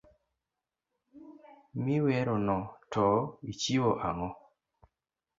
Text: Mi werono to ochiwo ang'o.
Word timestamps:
Mi 1.83 1.95
werono 2.05 2.57
to 2.93 3.05
ochiwo 3.49 3.91
ang'o. 4.07 4.29